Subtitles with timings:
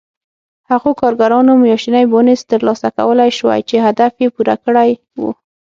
[0.69, 4.89] هغو کارګرانو میاشتنی بونېس ترلاسه کولای شوای چې هدف یې پوره کړی
[5.19, 5.23] و